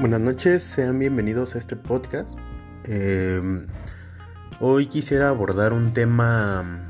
[0.00, 2.38] Buenas noches, sean bienvenidos a este podcast.
[2.84, 3.66] Eh,
[4.60, 6.88] hoy quisiera abordar un tema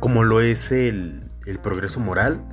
[0.00, 1.22] como lo es el,
[1.62, 2.44] progreso moral.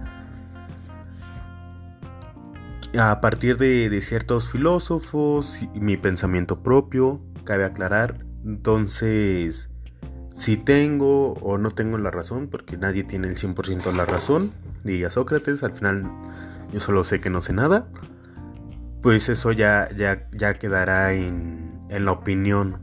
[2.99, 8.23] A partir de, de, ciertos filósofos y mi pensamiento propio, cabe aclarar.
[8.45, 9.71] Entonces,
[10.31, 14.51] si tengo o no tengo la razón, porque nadie tiene el 100% de la razón,
[14.83, 16.03] diría Sócrates, al final
[16.71, 17.87] yo solo sé que no sé nada
[19.01, 22.81] pues eso ya, ya, ya quedará en, en, la opinión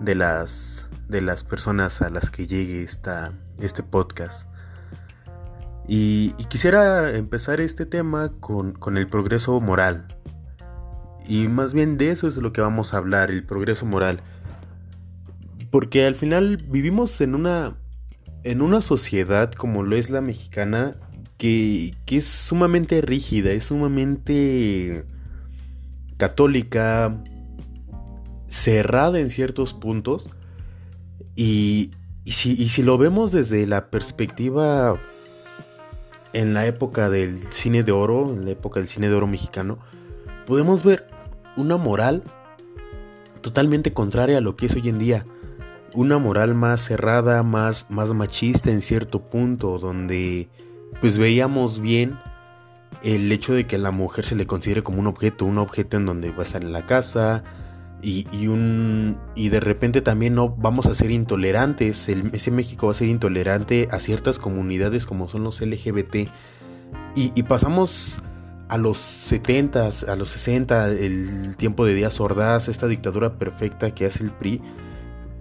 [0.00, 4.48] de las, de las personas a las que llegue esta, este podcast.
[5.86, 10.06] Y, quisiera empezar este tema con, con, el progreso moral.
[11.26, 14.22] Y más bien de eso es lo que vamos a hablar, el progreso moral.
[15.70, 17.76] Porque al final vivimos en una,
[18.44, 20.96] en una sociedad como lo es la mexicana
[21.42, 25.04] que, es sumamente rígida, es sumamente
[26.16, 27.20] católica,
[28.46, 30.28] cerrada en ciertos puntos.
[31.34, 31.90] Y,
[32.26, 35.00] si, si, lo vemos desde la perspectiva
[36.32, 39.80] en la época del cine de oro, en la época del cine de oro mexicano,
[40.46, 41.08] podemos ver
[41.56, 42.22] una moral
[43.40, 45.26] totalmente contraria a lo que es hoy en día.
[45.92, 50.48] Una moral más cerrada, más, más machista en cierto punto, donde
[51.02, 52.16] pues veíamos bien
[53.02, 55.96] el hecho de que a la mujer se le considere como un objeto, un objeto
[55.96, 57.42] en donde va a estar en la casa
[58.00, 62.94] y, un, y de repente también no vamos a ser intolerantes, ese México va a
[62.94, 66.28] ser intolerante a ciertas comunidades como son los LGBT
[67.16, 68.22] y, pasamos
[68.68, 74.06] a los 70, a los 60, el tiempo de Díaz Ordaz, esta dictadura perfecta que
[74.06, 74.62] hace el PRI,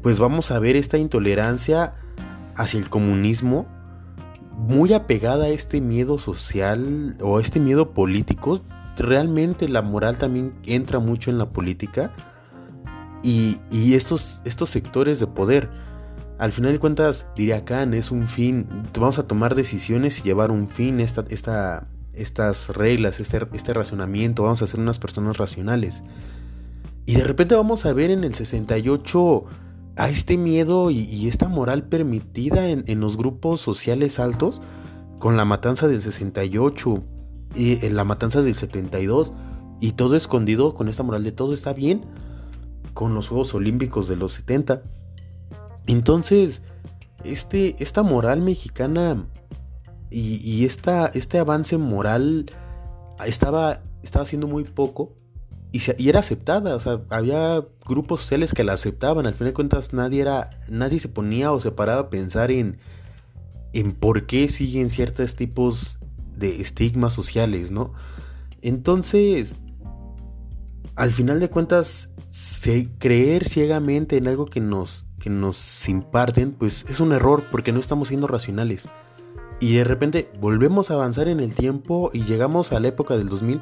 [0.02, 1.94] pues vamos a ver esta intolerancia
[2.56, 3.68] hacia el comunismo
[4.58, 8.62] muy apegada a este miedo social o a este miedo político.
[8.98, 12.14] Realmente la moral también entra mucho en la política
[13.24, 13.60] y,
[13.94, 15.70] estos, estos sectores de poder.
[16.40, 18.68] Al final de cuentas, diría Khan, es un fin.
[18.94, 24.44] Vamos a tomar decisiones y llevar un fin, esta, esta, estas reglas, este, este racionamiento.
[24.44, 26.04] Vamos a ser unas personas racionales.
[27.06, 29.46] Y de repente vamos a ver en el 68
[30.02, 34.60] a este miedo y, esta moral permitida en, los grupos sociales altos
[35.20, 37.04] con la matanza del 68
[37.54, 39.32] y en la matanza del 72
[39.80, 42.02] y todo escondido con esta moral de todo está bien
[42.96, 44.82] con los Juegos Olímpicos de los 70.
[45.86, 46.64] Entonces,
[47.24, 49.28] este, esta moral mexicana
[50.10, 52.48] y, y este avance moral
[53.28, 55.21] estaba, estaba haciendo muy poco
[55.72, 59.94] y, era aceptada, o sea, había grupos sociales que la aceptaban, al fin de cuentas
[59.94, 62.78] nadie era, nadie se ponía o se paraba a pensar en,
[63.72, 65.98] en por qué siguen ciertos tipos
[66.36, 67.94] de estigmas sociales, ¿no?
[68.62, 69.56] Entonces,
[70.96, 72.10] al final de cuentas,
[73.00, 77.80] creer ciegamente en algo que nos, que nos imparten, pues es un error porque no
[77.80, 78.90] estamos siendo racionales.
[79.62, 83.30] Y de repente volvemos a avanzar en el tiempo y llegamos a la época del
[83.30, 83.62] 2000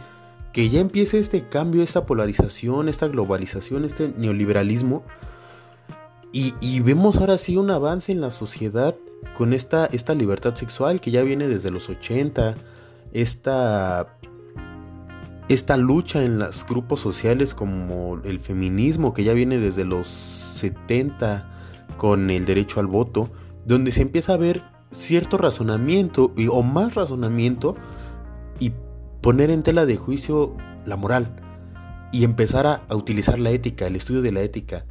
[0.54, 5.04] que ya empiece este cambio, esta polarización, esta globalización, este neoliberalismo.
[6.32, 8.96] Y, vemos ahora sí un avance en la sociedad
[9.36, 12.56] con esta, esta libertad sexual que ya viene desde los 80,
[13.14, 14.16] esta,
[15.48, 21.50] esta lucha en los grupos sociales como el feminismo que ya viene desde los 70
[21.98, 23.32] con el derecho al voto,
[23.66, 24.62] donde se empieza a ver
[24.92, 27.99] cierto razonamiento y, o más razonamiento y
[29.22, 31.36] poner en tela de juicio la moral
[32.12, 34.86] y empezar a, utilizar la ética, el estudio de la ética.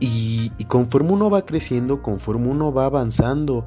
[0.00, 3.66] Y, conforme uno va creciendo, conforme uno va avanzando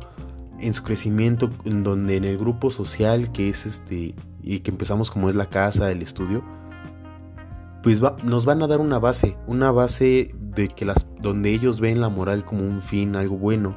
[0.59, 5.09] en su crecimiento, en donde en el grupo social que es este, y que empezamos
[5.09, 6.44] como es la casa, el estudio,
[7.81, 12.00] pues nos van a dar una base, una base de que las, donde ellos ven
[12.00, 13.75] la moral como un fin, algo bueno.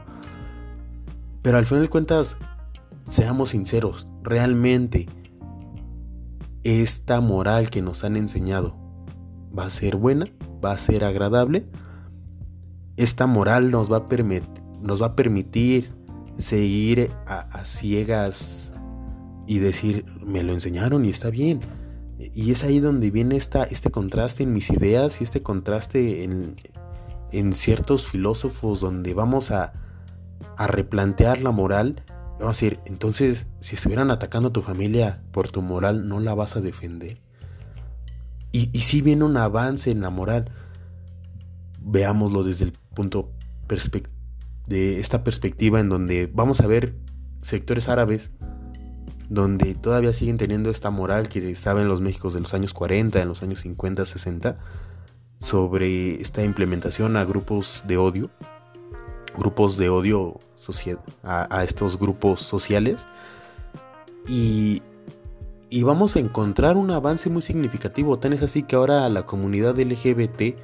[1.43, 2.37] Pero al final de cuentas,
[3.09, 5.07] seamos sinceros, realmente
[6.65, 8.75] esta moral que nos han enseñado
[9.57, 10.27] va a ser buena,
[10.65, 11.67] va a ser agradable.
[12.97, 14.09] Esta moral nos va a,
[14.81, 15.93] nos va a permitir
[16.37, 18.73] seguir a, ciegas
[19.47, 21.61] y decir, me lo enseñaron y está bien.
[22.19, 26.57] Y es ahí donde viene esta, este contraste en mis ideas y este contraste en,
[27.31, 29.73] en ciertos filósofos donde vamos a,
[30.57, 32.03] a replantear la moral
[32.39, 36.35] Vamos a decir, entonces, si estuvieran atacando a tu familia por tu moral, ¿no la
[36.35, 37.21] vas a defender?
[38.51, 40.51] Y, si viene un avance en la moral.
[41.87, 43.31] Veámoslo desde el punto
[44.69, 46.95] de esta perspectiva en donde vamos a ver
[47.43, 48.31] sectores árabes
[49.29, 53.21] donde todavía siguen teniendo esta moral que estaba en los Méxicos de los años 40,
[53.21, 54.59] en los años 50, 60,
[55.41, 58.31] sobre esta implementación a grupos de odio,
[59.37, 60.41] grupos de odio
[61.23, 63.07] a, estos grupos sociales.
[64.29, 64.83] Y,
[65.71, 68.19] y vamos a encontrar un avance muy significativo.
[68.19, 70.57] Tan es así que ahora la comunidad LGBT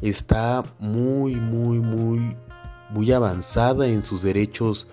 [0.00, 2.36] está muy, muy, muy,
[2.90, 4.88] muy avanzada en sus derechos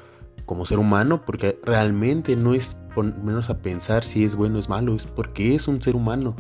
[0.46, 4.70] como ser humano, porque realmente no es ponernos a pensar si es bueno o es
[4.70, 6.36] malo, es porque es un ser humano,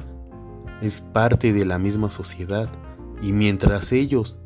[0.81, 2.69] es parte de la misma sociedad.
[3.21, 4.37] Y mientras ellos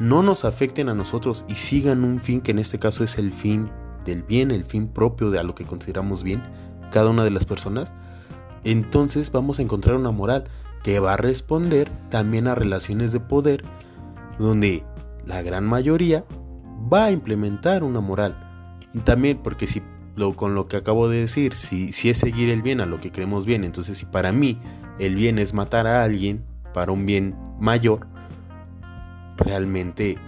[0.00, 3.32] no nos afecten a nosotros y sigan un fin que en este caso es el
[3.32, 3.70] fin
[4.04, 6.42] del bien, el fin propio de a lo que consideramos bien,
[6.90, 7.92] cada una de las personas,
[8.64, 10.44] entonces vamos a encontrar una moral
[10.82, 13.62] que va a responder también a relaciones de poder,
[14.38, 14.84] donde
[15.26, 16.24] la gran mayoría
[16.92, 18.78] va a implementar una moral.
[18.94, 19.82] Y también porque si
[20.16, 23.00] lo, con lo que acabo de decir, si, si es seguir el bien a lo
[23.00, 24.58] que creemos bien, entonces si para mí
[24.98, 26.42] el bien es matar a alguien
[26.72, 28.06] para un bien mayor,
[29.40, 30.18] realmente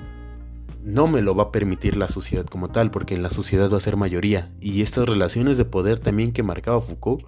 [0.83, 3.77] no me lo va a permitir la sociedad como tal, porque en la sociedad va
[3.77, 4.53] a ser mayoría.
[4.61, 7.25] Y estas relaciones de poder también que marcaba Foucault,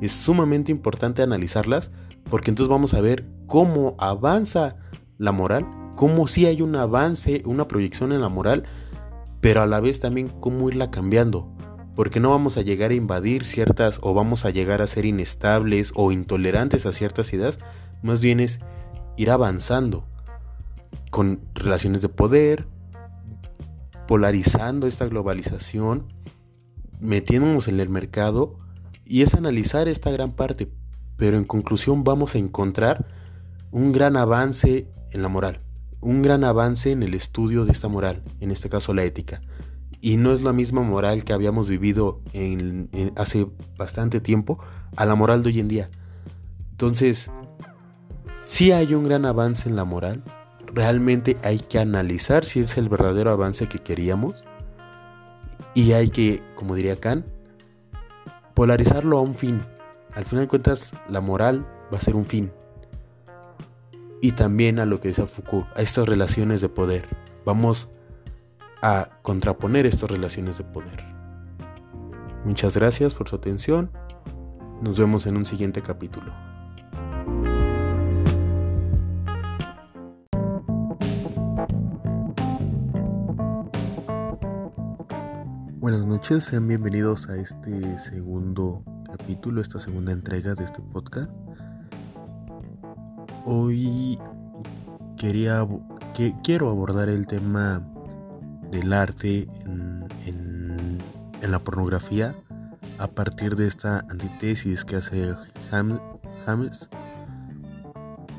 [0.00, 1.90] es sumamente importante analizarlas,
[2.28, 4.76] porque entonces vamos a ver cómo avanza
[5.18, 8.64] la moral, cómo sí hay un avance, una proyección en la moral,
[9.40, 11.52] pero a la vez también cómo irla cambiando.
[11.94, 15.92] Porque no vamos a llegar a invadir ciertas o vamos a llegar a ser inestables
[15.94, 17.58] o intolerantes a ciertas ideas,
[18.02, 18.60] más bien es
[19.16, 20.06] ir avanzando
[21.16, 22.66] con relaciones de poder,
[24.06, 26.12] polarizando esta globalización,
[27.00, 28.58] metiéndonos en el mercado
[29.02, 30.70] y es analizar esta gran parte.
[31.16, 33.06] Pero en conclusión vamos a encontrar
[33.70, 35.62] un gran avance en la moral,
[36.02, 39.40] un gran avance en el estudio de esta moral, en este caso la ética.
[40.02, 43.46] Y no es la misma moral que habíamos vivido en, hace
[43.78, 44.58] bastante tiempo
[44.96, 45.90] a la moral de hoy en día.
[46.72, 47.30] Entonces,
[48.44, 50.22] si hay un gran avance en la moral,
[50.76, 54.44] realmente hay que analizar si es el verdadero avance que queríamos
[55.72, 57.24] y hay que, como diría Kant,
[58.52, 59.62] polarizarlo a un fin.
[60.14, 62.52] Al final de cuentas, la moral va a ser un fin.
[64.20, 67.08] Y también a lo que decía Foucault, a estas relaciones de poder.
[67.46, 67.90] Vamos
[68.82, 71.04] a contraponer estas relaciones de poder.
[72.44, 73.90] Muchas gracias por su atención.
[74.82, 76.32] Nos vemos en un siguiente capítulo.
[85.86, 91.30] Buenas noches, sean bienvenidos a este segundo capítulo, esta segunda entrega de este podcast.
[93.44, 94.18] Hoy
[95.16, 95.64] quería
[96.12, 97.88] que, quiero abordar el tema
[98.72, 100.98] del arte en,
[101.40, 102.34] la pornografía
[102.98, 105.36] a partir de esta antítesis que hace
[105.70, 106.90] James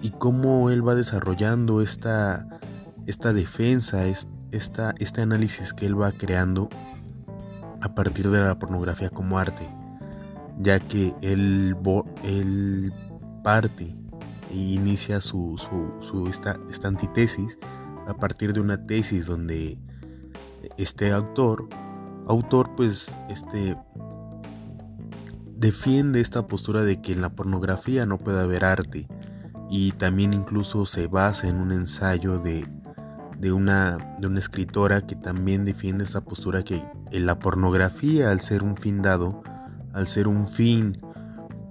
[0.01, 2.45] y cómo él va desarrollando esta,
[3.05, 4.03] esta defensa,
[4.51, 6.67] esta, este análisis que él va creando
[7.81, 9.67] a partir de la pornografía como arte,
[10.59, 11.75] ya que él,
[12.23, 12.93] él
[13.43, 13.95] parte
[14.51, 15.57] e inicia su,
[16.01, 17.57] su, esta, esta antitesis
[18.07, 19.77] a partir de una tesis donde
[20.77, 21.67] este autor,
[22.27, 23.77] autor pues este
[25.55, 29.07] defiende esta postura de que en la pornografía no puede haber arte
[29.69, 32.67] y también incluso se basa en un ensayo de,
[33.39, 38.41] de, una, de una escritora que también defiende esta postura que en la pornografía, al
[38.41, 39.41] ser un fin dado,
[39.93, 40.99] al ser un fin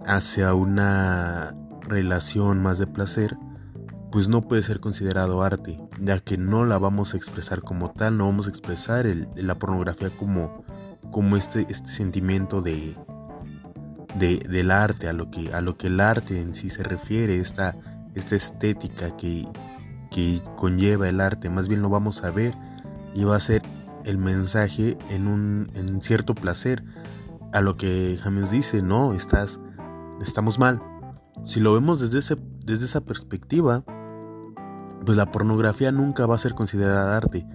[0.05, 3.37] hacia una relación más de placer,
[4.11, 8.17] pues no puede ser considerado arte, ya que no la vamos a expresar como tal,
[8.17, 10.65] no vamos a expresar la pornografía como,
[11.11, 12.97] como este, este sentimiento de,
[14.19, 17.39] de, del arte, a lo, que, a lo que el arte en sí se refiere,
[17.39, 17.77] esta,
[18.15, 19.45] esta estética que,
[20.11, 22.57] que conlleva el arte, más bien lo vamos a ver
[23.15, 23.63] y va a ser
[24.05, 26.85] el mensaje en un cierto placer.
[27.53, 29.61] A lo que James dice, no, estás,
[30.21, 30.83] estamos mal.
[31.45, 32.37] Si lo vemos desde, ese,
[32.67, 33.85] esa perspectiva,
[35.05, 37.47] pues la pornografía nunca va a ser considerada arte.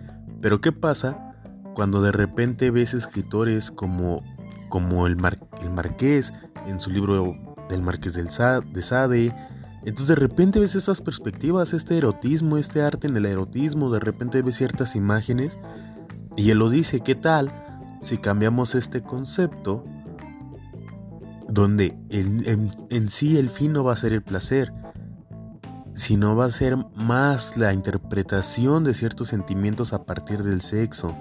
[0.41, 1.35] Pero ¿qué pasa
[1.75, 4.23] cuando de repente ves escritores como,
[5.07, 6.33] el, Marqués
[6.67, 7.35] en su libro
[7.69, 9.35] del Marqués del de Sade?
[9.83, 14.41] Entonces de repente ves estas perspectivas, este erotismo, este arte en el erotismo, de repente
[14.41, 15.57] ves ciertas imágenes
[16.37, 17.51] y él lo dice, ¿qué tal
[18.01, 19.83] si cambiamos este concepto
[21.47, 24.71] donde en, sí el fin no va a ser el placer,
[25.93, 31.15] sino va a ser más la interpretación de ciertos sentimientos a partir del sexo?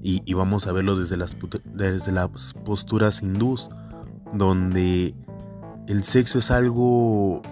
[0.00, 1.36] Y, vamos a verlo desde las,
[1.74, 3.68] desde las posturas hindús
[4.32, 5.14] donde
[5.88, 7.42] el sexo es algo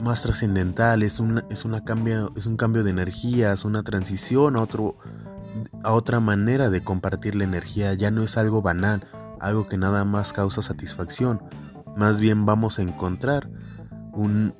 [0.00, 4.62] más trascendental, es, es, una cambio, es un cambio de energía, es una transición a,
[4.62, 4.96] otro,
[5.82, 9.06] a otra manera de compartir la energía, ya no es algo banal,
[9.40, 11.42] algo que nada más causa satisfacción,
[11.96, 13.50] más bien vamos a encontrar
[14.12, 14.54] un,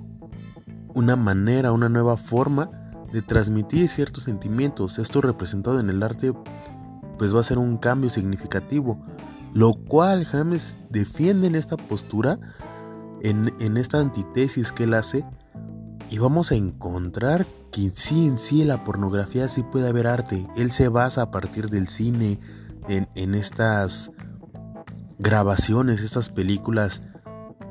[0.95, 2.71] una manera, una nueva forma
[3.12, 4.99] de transmitir ciertos sentimientos.
[4.99, 6.33] Esto representado en el arte
[7.18, 9.04] pues va a ser un cambio significativo,
[9.54, 12.38] lo cual James defiende en esta postura
[13.22, 15.25] en, esta antítesis que él hace
[16.10, 20.46] y vamos a encontrar que sí en sí la pornografía sí puede haber arte.
[20.56, 22.40] Él se basa a partir del cine
[22.88, 24.10] en, estas
[25.18, 27.02] grabaciones, estas películas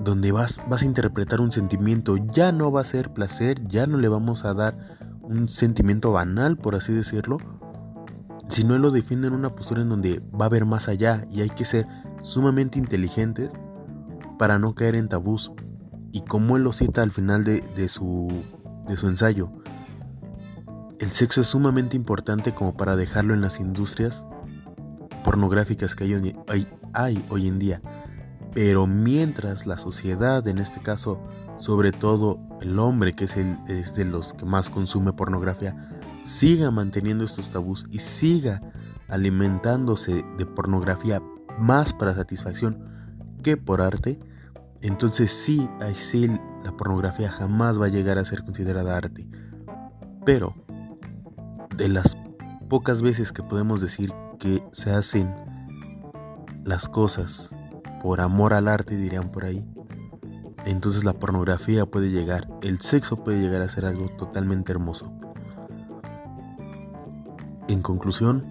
[0.04, 2.18] donde vas, vas a interpretar un sentimiento.
[2.32, 6.58] Ya no va a ser placer, ya no le vamos a dar un sentimiento banal,
[6.58, 7.38] por así decirlo,
[8.48, 11.42] sino él lo defiende en una postura en donde va a haber más allá y
[11.42, 11.88] hay que ser
[12.22, 13.54] sumamente inteligentes
[14.38, 15.51] para no caer en tabús.
[16.12, 18.44] Y como él lo cita al final de, su,
[18.88, 19.51] de su ensayo,
[21.00, 24.25] el sexo es sumamente importante como para dejarlo en las industrias
[25.24, 27.82] pornográficas que hay, hay, hay hoy en día.
[28.53, 31.22] Pero mientras la sociedad, en este caso,
[31.60, 35.91] sobre todo el hombre, que es, el, es de los que más consume pornografía,
[36.24, 38.62] siga manteniendo estos tabús y siga
[39.08, 41.22] alimentándose de pornografía
[41.60, 42.97] más para satisfacción
[43.44, 44.20] que por arte,
[44.82, 46.27] entonces sí, sí,
[46.63, 49.27] la pornografía jamás va a llegar a ser considerada arte.
[50.25, 50.53] Pero,
[51.75, 52.17] de las
[52.70, 55.34] pocas veces que podemos decir que se hacen
[56.63, 57.56] las cosas
[58.01, 59.67] por amor al arte, dirían por ahí,
[60.65, 65.12] entonces la pornografía puede llegar, el sexo puede llegar a ser algo totalmente hermoso.
[67.67, 68.46] En conclusión,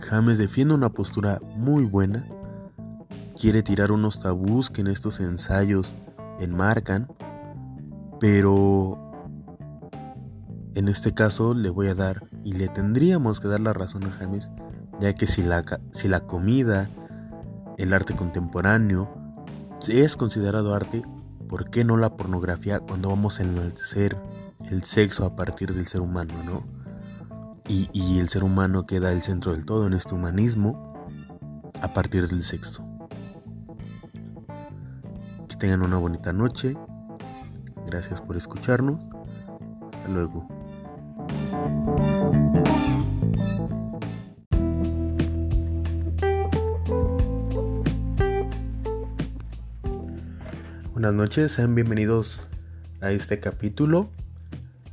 [0.00, 2.26] James defiende una postura muy buena
[3.38, 5.94] quiere tirar unos tabús que en estos ensayos
[6.38, 7.08] enmarcan,
[8.20, 8.98] pero
[10.74, 14.10] en este caso le voy a dar y le tendríamos que dar la razón a
[14.12, 14.50] James,
[15.00, 15.62] ya que si la,
[15.92, 16.88] si la comida,
[17.76, 19.12] el arte contemporáneo,
[19.88, 21.02] es considerado arte,
[21.48, 24.16] ¿por qué no la pornografía cuando vamos a enaltecer
[24.70, 26.64] el sexo a partir del ser humano, no?
[27.66, 30.94] Y, y el ser humano queda el centro del todo en este humanismo
[31.80, 32.93] a partir del sexo
[35.58, 36.76] tengan una bonita noche.
[37.86, 39.08] Gracias por escucharnos.
[39.92, 40.48] Hasta luego.
[50.92, 52.46] Buenas noches, sean bienvenidos
[53.00, 54.08] a este capítulo.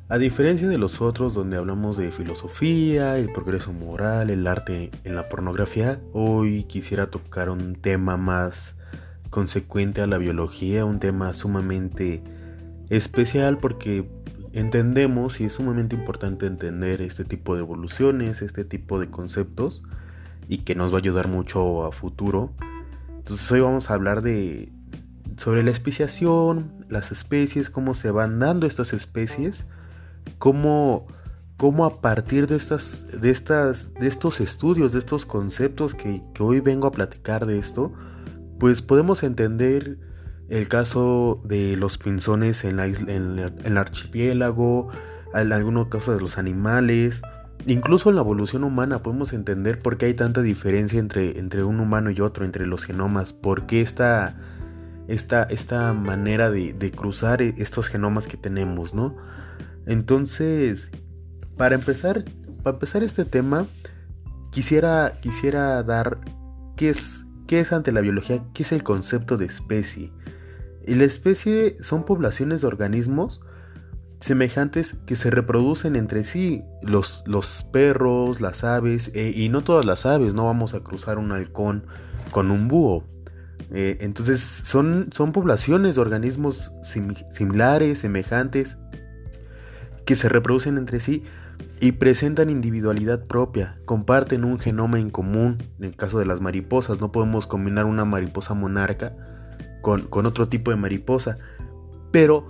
[0.10, 5.15] A diferencia de los otros donde hablamos de filosofía, el progreso moral, el arte en
[5.15, 8.75] la pornografía, hoy quisiera tocar un tema más
[9.31, 12.21] consecuente a la biología, un tema sumamente
[12.89, 14.07] especial porque
[14.53, 19.81] entendemos y es sumamente importante entender este tipo de evoluciones, este tipo de conceptos
[20.47, 22.51] y que nos va a ayudar mucho a futuro.
[23.17, 24.71] Entonces hoy vamos a hablar de
[25.38, 29.65] sobre la especiación, las especies, cómo se van dando estas especies,
[30.38, 31.07] cómo,
[31.55, 36.43] cómo a partir de estas, de estas, de estos estudios, de estos conceptos que, que
[36.43, 37.93] hoy vengo a platicar de esto,
[38.62, 39.98] pues podemos entender
[40.48, 44.89] el caso de los pinzones en, la en, el archipiélago,
[45.34, 47.24] en algunos casos de los animales,
[47.65, 51.80] incluso en la evolución humana podemos entender por qué hay tanta diferencia entre, entre un
[51.80, 54.38] humano y otro, entre los genomas, por qué esta,
[55.08, 59.18] esta, esta manera de, de cruzar estos genomas que tenemos, ¿no?
[59.88, 60.91] Entonces,
[61.58, 62.25] para empezar,
[62.62, 63.65] para empezar este tema,
[64.51, 66.20] quisiera, quisiera dar
[66.75, 68.41] qué es ¿Qué es ante la biología?
[68.53, 70.13] ¿Qué es el concepto de especie?
[70.88, 73.41] Y la especie son poblaciones de organismos
[74.22, 79.86] semejantes que se reproducen entre sí, los, los perros, las aves, eh, y no todas
[79.86, 81.86] las aves, no vamos a cruzar un halcón
[82.31, 83.03] con un búho.
[83.74, 86.72] Eh, entonces son, son poblaciones de organismos
[87.34, 88.77] similares, semejantes,
[90.05, 91.25] que se reproducen entre sí
[91.80, 95.58] y presentan individualidad propia, comparten un genoma en común.
[95.80, 99.15] En el caso de las mariposas, no podemos combinar una mariposa monarca
[99.82, 101.38] con, con otro tipo de mariposa.
[102.12, 102.48] Pero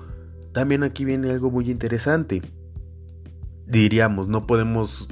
[0.53, 2.41] también aquí viene algo muy interesante.
[3.65, 5.07] Diríamos, no podemos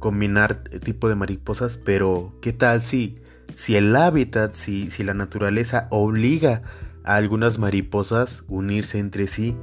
[0.00, 3.20] combinar tipo de mariposas, pero ¿qué tal si,
[3.54, 6.62] si el hábitat, si, si la naturaleza obliga
[7.04, 9.56] a algunas mariposas unirse entre sí?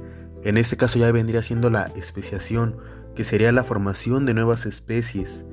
[0.44, 2.76] En este caso ya vendría siendo la especiación
[3.18, 5.44] que sería la formación de nuevas especies.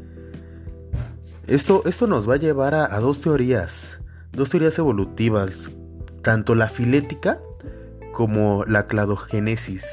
[1.47, 3.97] Esto, esto nos va a llevar a, dos teorías.
[4.31, 5.71] dos teorías evolutivas,
[6.21, 7.39] tanto la filética
[8.13, 9.83] como la cladogénesis.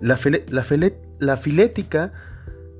[0.00, 0.16] La,
[1.36, 2.14] filética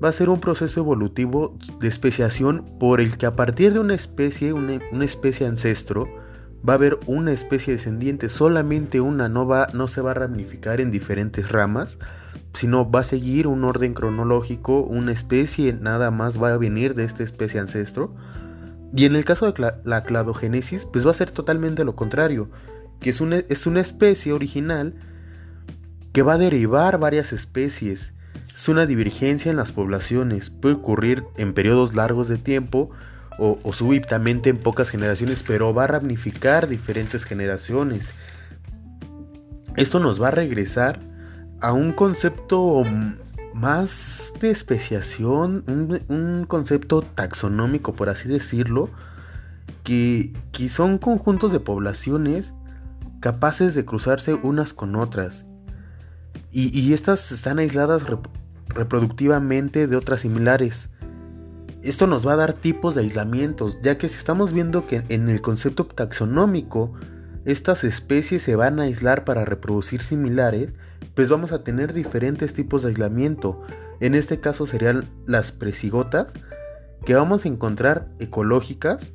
[0.03, 3.93] va a ser un proceso evolutivo de especiación por el que a partir de una
[3.93, 6.07] especie, una, especie ancestro,
[6.67, 10.81] va a haber una especie descendiente, solamente una, no, va, no se va a ramificar
[10.81, 11.99] en diferentes ramas,
[12.53, 17.03] sino va a seguir un orden cronológico, una especie nada más va a venir de
[17.03, 18.13] esta especie ancestro.
[18.95, 22.49] Y en el caso de la cladogénesis, pues va a ser totalmente lo contrario,
[22.99, 24.93] que es una, es una especie original
[26.13, 28.13] que va a derivar varias especies.
[28.55, 32.91] Es una divergencia en las poblaciones, puede ocurrir en periodos largos de tiempo
[33.39, 38.09] o, súbitamente en pocas generaciones, pero va a ramificar diferentes generaciones.
[39.75, 40.99] Esto nos va a regresar
[41.63, 42.83] a un concepto
[43.53, 45.63] más de especiación,
[46.09, 48.89] un, concepto taxonómico, por así decirlo,
[49.83, 50.33] que,
[50.69, 52.53] son conjuntos de poblaciones
[53.21, 55.45] capaces de cruzarse unas con otras
[56.51, 58.03] y, estas están aisladas
[58.67, 60.89] reproductivamente de otras similares.
[61.81, 65.29] Esto nos va a dar tipos de aislamientos, ya que si estamos viendo que en
[65.29, 66.93] el concepto taxonómico
[67.45, 70.75] estas especies se van a aislar para reproducir similares,
[71.13, 73.61] pues vamos a tener diferentes tipos de aislamiento.
[73.99, 76.33] En este caso serían las presigotas,
[77.05, 79.11] que vamos a encontrar ecológicas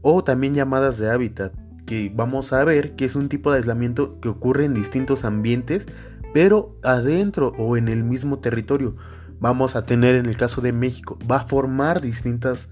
[0.00, 1.52] o también llamadas de hábitat,
[1.86, 5.86] que vamos a ver que es un tipo de aislamiento que ocurre en distintos ambientes
[6.32, 8.96] pero adentro o en el mismo territorio
[9.40, 12.70] vamos a tener en el caso de México, va a formar distintas,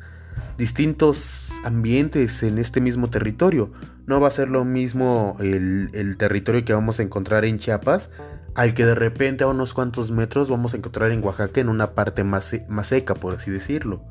[0.56, 3.72] distintos ambientes en este mismo territorio.
[4.06, 8.10] No va a ser lo mismo el, territorio que vamos a encontrar en Chiapas
[8.60, 11.92] al que de repente a unos cuantos metros vamos a encontrar en Oaxaca en una
[11.92, 14.02] parte más, más seca, por así decirlo.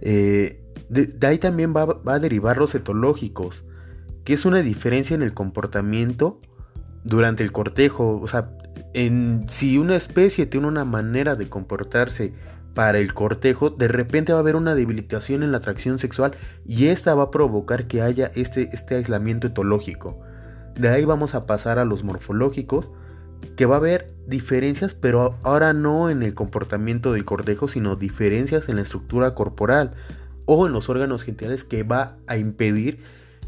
[0.00, 3.64] Eh, de, ahí también va, a derivar los etológicos,
[4.24, 6.40] que es una diferencia en el comportamiento
[7.04, 8.18] durante el cortejo.
[8.20, 8.50] O sea,
[8.92, 12.32] en, si una especie tiene una manera de comportarse
[12.74, 16.34] para el cortejo, de repente va a haber una debilitación en la atracción sexual
[16.66, 20.18] y esta va a provocar que haya este, este aislamiento etológico.
[20.74, 22.90] De ahí vamos a pasar a los morfológicos,
[23.56, 28.68] que va a haber diferencias, pero ahora no en el comportamiento del cortejo, sino diferencias
[28.68, 29.92] en la estructura corporal
[30.46, 33.00] o en los órganos genitales que va a impedir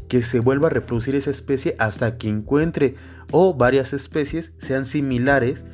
[0.07, 2.95] que se vuelva a reproducir esa especie hasta que encuentre
[3.31, 5.65] o varias especies sean similares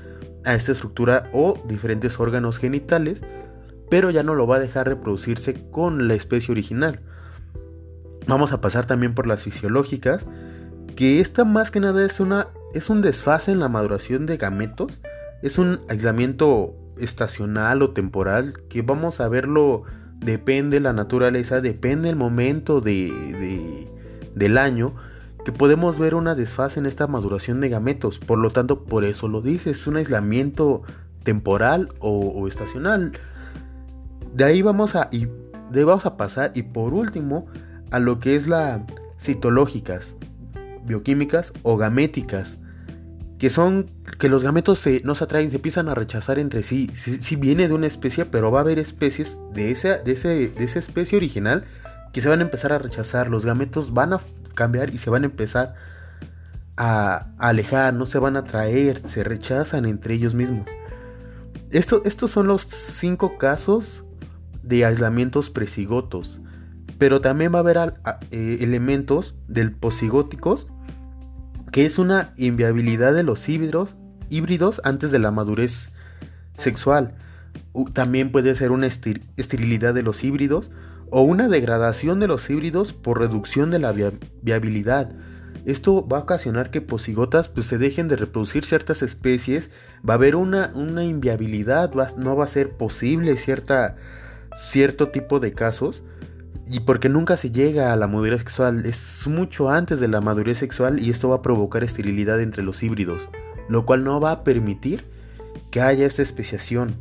[0.45, 3.21] a esta estructura o diferentes órganos genitales,
[3.89, 6.99] pero ya no lo va a dejar reproducirse con la especie original.
[8.27, 10.25] Vamos a pasar también por las fisiológicas,
[10.95, 15.01] que esta más que nada es una es un desfase en la maduración de gametos,
[15.41, 19.83] es un aislamiento estacional o temporal que vamos a verlo
[20.19, 23.89] depende la naturaleza, depende el momento de
[24.35, 24.93] del año
[25.45, 28.19] que podemos ver una desfase en esta maduración de gametos.
[28.19, 30.83] Por lo tanto, por eso lo dice, es un aislamiento
[31.23, 33.11] temporal o, estacional.
[34.33, 37.47] De ahí vamos a, de vamos a pasar y por último
[37.91, 38.85] a lo que es la
[39.19, 40.15] citológicas,
[40.85, 42.57] bioquímicas o gaméticas,
[43.43, 46.89] que son que los gametos se, no se atraen, se empiezan a rechazar entre sí.
[46.93, 50.63] Si, viene de una especie, pero va a haber especies de esa, de, ese, de
[50.63, 51.65] esa especie original
[52.13, 54.21] que se van a empezar a rechazar, los gametos van a
[54.55, 55.75] cambiar y se van a empezar
[56.77, 60.69] a, alejar, no se van a traer, se rechazan entre ellos mismos.
[61.69, 64.05] Esto, estos son los cinco casos
[64.61, 66.39] de aislamientos presigotos,
[66.97, 67.95] pero también va a haber
[68.31, 70.67] eh, elementos del posigóticos,
[71.73, 73.95] que es una inviabilidad de los híbridos,
[74.83, 75.89] antes de la madurez
[76.55, 77.15] sexual.
[77.93, 80.69] también puede ser una esterilidad de los híbridos
[81.09, 83.91] o una degradación de los híbridos por reducción de la
[84.43, 85.15] viabilidad.
[85.65, 89.71] Esto va a ocasionar que posigotas pues, se dejen de reproducir ciertas especies,
[90.07, 93.95] va a haber una, una inviabilidad, no va a ser posible cierta,
[94.55, 96.03] cierto tipo de casos,
[96.73, 100.57] y porque nunca se llega a la madurez sexual, es mucho antes de la madurez
[100.57, 103.29] sexual y esto va a provocar esterilidad entre los híbridos,
[103.69, 105.05] lo cual no va a permitir
[105.69, 106.95] que haya esta especiación.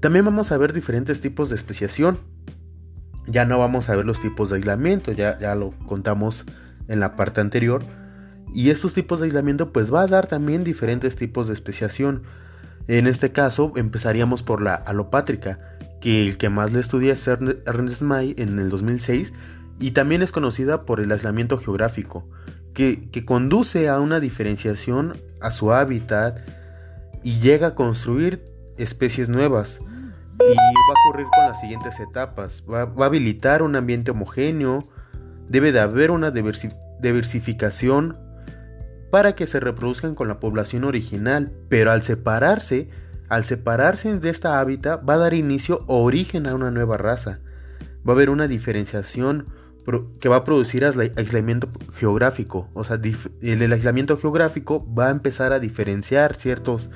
[0.00, 2.20] También vamos a ver diferentes tipos de especiación.
[3.26, 6.46] Ya no vamos a ver los tipos de aislamiento, ya, ya lo contamos
[6.88, 7.84] en la parte anterior.
[8.54, 12.22] Y estos tipos de aislamiento pues va a dar también diferentes tipos de especiación.
[12.88, 15.58] En este caso empezaríamos por la alopátrica,
[16.02, 19.32] que el que más le estudia es Ernest May en el 2006
[19.80, 22.28] y también es conocida por el aislamiento geográfico,
[22.74, 26.40] que, que conduce a una diferenciación a su hábitat
[27.22, 28.42] y llega a construir
[28.76, 32.64] especies nuevas y va a ocurrir con las siguientes etapas.
[32.70, 34.88] Va, a habilitar un ambiente homogéneo
[35.48, 38.18] debe de haber una diversificación
[39.10, 42.88] para que se reproduzcan con la población original, pero al separarse,
[43.32, 47.40] al separarse de esta hábitat va a dar inicio o origen a una nueva raza.
[48.06, 49.46] Va a haber una diferenciación
[50.20, 52.68] que va a producir aislamiento geográfico.
[52.74, 53.00] O sea,
[53.40, 56.90] el aislamiento geográfico va a empezar a diferenciar ciertas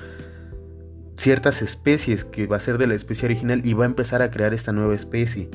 [1.63, 4.53] especies que va a ser de la especie original y va a empezar a crear
[4.53, 5.49] esta nueva especie.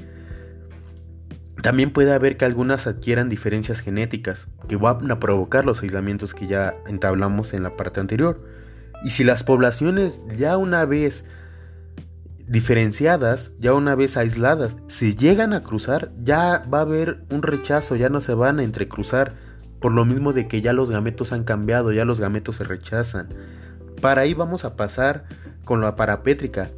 [1.63, 6.49] También puede haber que algunas adquieran diferencias genéticas que van a provocar los aislamientos que
[6.49, 8.52] ya entablamos en la parte anterior.
[9.05, 11.25] Y si las poblaciones ya una vez
[12.47, 17.97] diferenciadas, ya una vez aisladas, si llegan a cruzar, ya va a haber un rechazo,
[17.97, 19.35] ya no se van a entrecruzar,
[19.81, 23.29] por lo mismo de que ya los gametos han cambiado, ya los gametos se rechazan.
[24.01, 25.25] Para ahí vamos a pasar
[25.65, 26.71] con la parapétrica,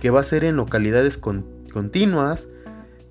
[0.00, 2.48] que va a ser en localidades continuas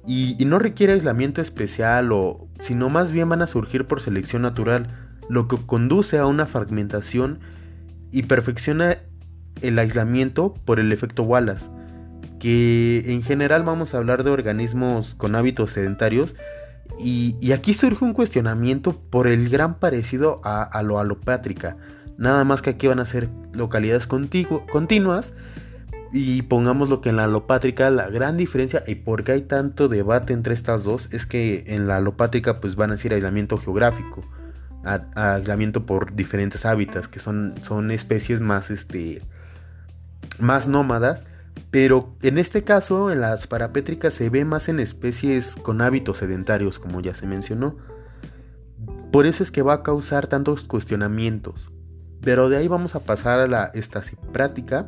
[0.06, 4.90] y, no requiere aislamiento especial o sino más bien van a surgir por selección natural,
[5.30, 7.40] lo que conduce a una fragmentación
[8.12, 8.98] y perfecciona
[9.62, 11.70] el aislamiento por el efecto Wallace,
[12.40, 16.36] que en general vamos a hablar de organismos con hábitos sedentarios
[17.00, 21.78] y, aquí surge un cuestionamiento por el gran parecido a, a lo alopátrica,
[22.18, 25.34] nada más que aquí van a ser localidades continuas
[26.14, 29.88] y pongamos lo que en la alopátrica la gran diferencia y por qué hay tanto
[29.88, 34.24] debate entre estas dos es que en la alopátrica pues van a decir aislamiento geográfico,
[34.84, 39.22] aislamiento por diferentes hábitats, que son, son especies más, este,
[40.40, 41.24] más nómadas,
[41.70, 46.80] pero en este caso en las parapétricas se ve más en especies con hábitos sedentarios,
[46.80, 47.78] como ya se mencionó.
[49.12, 51.72] Por eso es que va a causar tantos cuestionamientos.
[52.22, 53.72] Pero de ahí vamos a pasar a la
[54.32, 54.88] práctica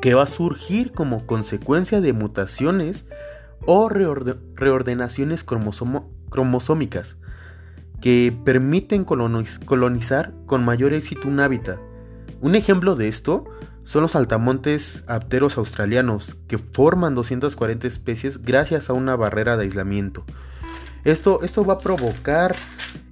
[0.00, 3.06] que va a surgir como consecuencia de mutaciones
[3.64, 7.16] o reordenaciones cromosómicas
[8.00, 11.78] que permiten colonizar con mayor éxito un hábitat.
[12.40, 13.44] Un ejemplo de esto
[13.84, 20.24] son los altamontes apteros australianos, que forman 240 especies gracias a una barrera de aislamiento.
[21.04, 22.56] Esto, esto va a provocar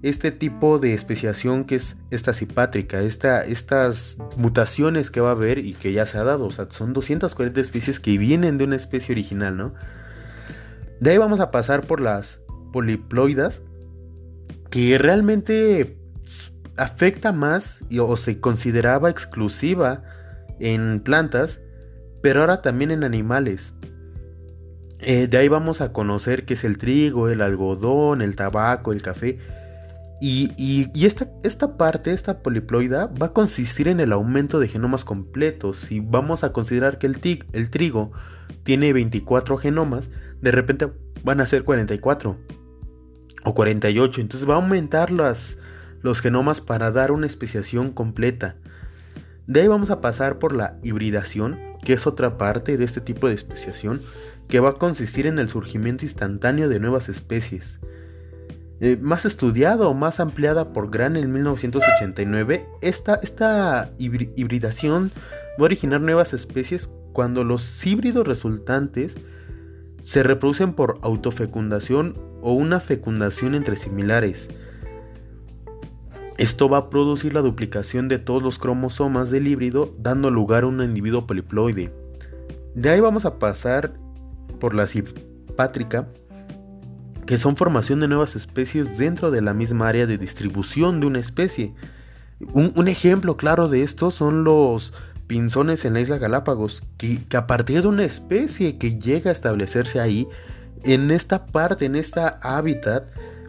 [0.02, 5.58] este tipo de especiación que es esta cipátrica, esta, estas mutaciones que va a haber
[5.58, 6.46] y que ya se ha dado.
[6.46, 9.74] O sea, son 240 especies que vienen de una especie original, ¿no?
[10.98, 12.40] De ahí vamos a pasar por las
[12.72, 13.62] poliploidas,
[14.74, 15.96] que realmente
[16.76, 20.02] afecta más o se consideraba exclusiva
[20.58, 21.60] en plantas,
[22.22, 23.72] pero ahora también en animales.
[24.98, 29.00] Eh, de ahí vamos a conocer qué es el trigo, el algodón, el tabaco, el
[29.00, 29.38] café.
[30.20, 35.78] Y, esta, esta, parte, esta poliploida, va a consistir en el aumento de genomas completos.
[35.78, 37.20] Si vamos a considerar que el,
[37.52, 38.10] el trigo
[38.64, 40.10] tiene 24 genomas,
[40.40, 40.90] de repente
[41.22, 42.36] van a ser 44
[43.44, 44.20] o 48.
[44.20, 48.56] Entonces va a aumentar los genomas para dar una especiación completa.
[49.46, 53.28] De ahí vamos a pasar por la hibridación, que es otra parte de este tipo
[53.28, 54.00] de especiación,
[54.48, 57.78] que va a consistir en el surgimiento instantáneo de nuevas especies.
[58.80, 65.12] Eh, más estudiada o más ampliada por Gran en 1989, esta, esta hibridación
[65.58, 69.16] va a originar nuevas especies cuando los híbridos resultantes
[70.02, 74.50] se reproducen por autofecundación o una fecundación entre similares.
[76.36, 80.66] Esto va a producir la duplicación de todos los cromosomas del híbrido, dando lugar a
[80.66, 81.92] un individuo poliploide.
[82.74, 83.94] De ahí vamos a pasar
[84.60, 86.08] por la simpátrica,
[87.24, 91.20] que son formación de nuevas especies dentro de la misma área de distribución de una
[91.20, 91.72] especie.
[92.52, 94.92] Un, ejemplo claro de esto son los
[95.28, 100.00] pinzones en la isla Galápagos, que, a partir de una especie que llega a establecerse
[100.00, 100.28] ahí,
[100.84, 103.04] en esta parte, en esta hábitat,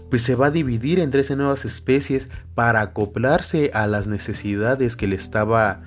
[0.10, 5.08] pues se va a dividir en 13 nuevas especies para acoplarse a las necesidades que
[5.08, 5.82] le estaba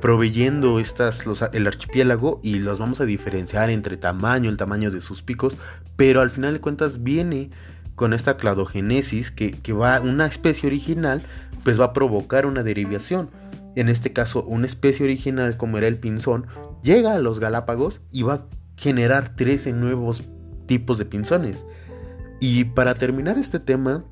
[0.00, 5.22] proveyendo estas, el archipiélago y los vamos a diferenciar entre tamaño, el tamaño de sus
[5.22, 5.56] picos,
[5.96, 7.50] pero al final de cuentas viene
[7.94, 11.22] con esta cladogenesis que, que va, una especie original,
[11.62, 13.30] pues va a provocar una derivación.
[13.76, 16.46] En este caso, una especie original como era el pinzón,
[16.82, 20.22] llega a los Galápagos y va a generar 13 nuevos
[20.66, 21.64] tipos de pinzones.
[22.40, 24.04] Y para terminar este tema,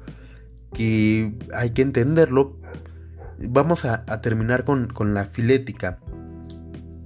[0.72, 2.56] que hay que entenderlo,
[3.38, 5.98] vamos a, terminar con, la filética,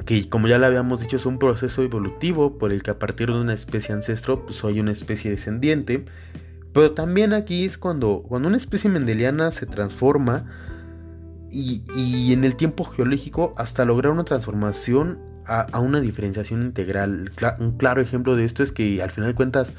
[0.04, 3.28] que como ya le habíamos dicho es un proceso evolutivo por el que a partir
[3.28, 6.04] de una especie ancestro pues hay una especie descendiente,
[6.72, 10.44] pero también aquí es cuando, cuando una especie mendeliana se transforma
[11.50, 17.30] y, en el tiempo geológico hasta lograr una transformación a, una diferenciación integral.
[17.58, 19.72] Un claro ejemplo de esto es que al final de cuentas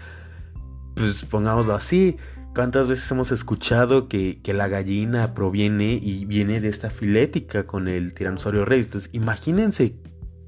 [0.97, 2.17] pues pongámoslo así,
[2.55, 7.87] ¿cuántas veces hemos escuchado que, que, la gallina proviene y viene de esta filética con
[7.87, 8.81] el tiranosaurio rey?
[8.81, 9.95] Entonces, imagínense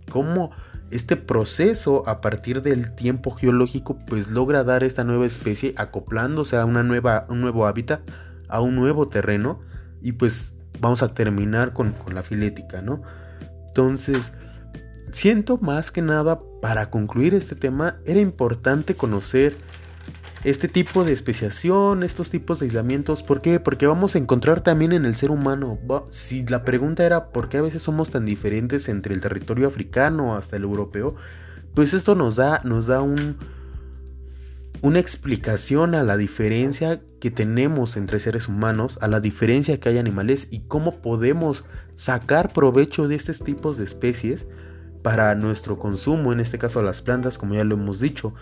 [0.10, 0.52] cómo
[0.90, 6.66] este proceso a partir del tiempo geológico pues logra dar esta nueva especie acoplándose a
[6.66, 8.02] una nueva, un nuevo hábitat,
[8.48, 9.60] a un nuevo terreno
[10.02, 13.04] y pues vamos a terminar con, con la filética, ¿no?
[13.68, 14.32] Entonces,
[15.12, 19.56] siento más que nada para concluir este tema era importante conocer
[20.44, 23.24] este tipo de especiación, estos tipos de aislamientos.
[23.24, 23.60] ¿Por qué?
[23.60, 25.78] Porque vamos a encontrar también en el ser humano.
[26.10, 30.36] Si la pregunta era por qué a veces somos tan diferentes entre el territorio africano
[30.36, 31.16] hasta el europeo,
[31.74, 33.38] pues esto nos da, nos da un,
[34.82, 39.98] una explicación a la diferencia que tenemos entre seres humanos, a la diferencia que hay
[39.98, 44.48] animales y cómo podemos sacar provecho de estos tipos de especies
[45.02, 48.34] para nuestro consumo, en este caso las plantas, como ya lo hemos dicho.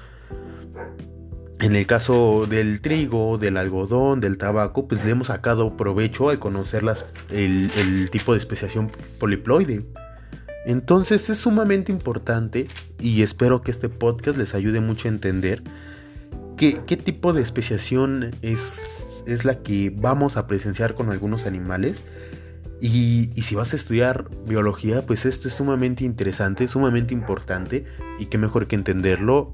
[1.59, 6.37] En el caso del trigo, del algodón, del tabaco, pues le hemos sacado provecho al
[6.37, 6.83] conocer
[7.29, 9.83] el, el tipo de especiación poliploide.
[10.67, 12.67] Entonces es sumamente importante
[12.99, 15.63] y espero que este podcast les ayude mucho a entender
[16.57, 22.03] qué, qué tipo de especiación es, es la que vamos a presenciar con algunos animales.
[22.79, 27.85] Y, si vas a estudiar biología, pues esto es sumamente interesante, sumamente importante
[28.19, 29.53] y qué mejor que entenderlo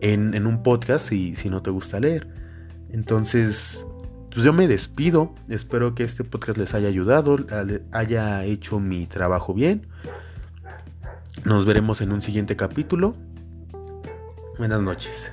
[0.00, 2.28] en, un podcast si, si no te gusta leer.
[2.90, 3.84] Entonces,
[4.32, 5.34] pues yo me despido.
[5.48, 7.36] Espero que este podcast les haya ayudado,
[7.92, 9.86] haya hecho mi trabajo bien.
[11.44, 13.16] Nos veremos en un siguiente capítulo.
[14.58, 15.32] Buenas noches.